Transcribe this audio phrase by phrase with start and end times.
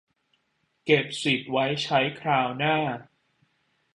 [0.85, 2.75] เก็บสิทธิ์ไว้ใช้คราวหน้า